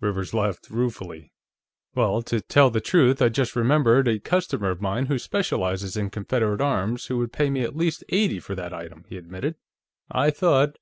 [0.00, 1.30] Rivers laughed ruefully.
[1.94, 6.10] "Well, to tell the truth, I just remembered a customer of mine who specializes in
[6.10, 9.54] Confederate arms, who would pay me at least eighty for that item," he admitted.
[10.10, 10.78] "I thought..."